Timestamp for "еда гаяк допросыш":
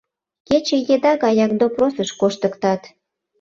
0.93-2.09